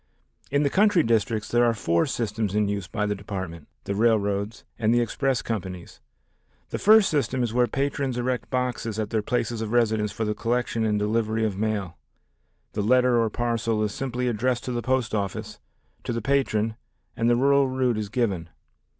In 0.49 0.63
the 0.63 0.71
country 0.71 1.03
districts 1.03 1.47
there 1.47 1.63
are 1.63 1.75
four 1.75 2.07
systems 2.07 2.55
in 2.55 2.67
use 2.67 2.87
by 2.87 3.05
the 3.05 3.13
Department, 3.13 3.67
the 3.83 3.93
railroads, 3.93 4.63
and 4.79 4.91
the 4.91 4.99
express 4.99 5.43
companies. 5.43 6.01
The 6.69 6.79
first 6.79 7.07
system 7.07 7.43
is 7.43 7.53
where 7.53 7.67
patrons 7.67 8.17
erect 8.17 8.49
boxes 8.49 8.97
at 8.97 9.11
their 9.11 9.21
places 9.21 9.61
of 9.61 9.71
residence 9.71 10.11
for 10.11 10.25
the 10.25 10.33
collection 10.33 10.85
and 10.87 10.97
delivery 10.97 11.45
of 11.45 11.55
mail. 11.55 11.99
The 12.73 12.81
letter 12.81 13.21
or 13.21 13.29
parcel 13.29 13.83
is 13.83 13.93
simply 13.93 14.27
addressed 14.27 14.63
to 14.63 14.71
the 14.71 14.81
post 14.81 15.13
office, 15.13 15.59
to 16.03 16.13
the 16.13 16.19
patron 16.19 16.77
and 17.15 17.29
the 17.29 17.35
rural 17.35 17.67
route 17.67 17.99
is 17.99 18.09
given. 18.09 18.49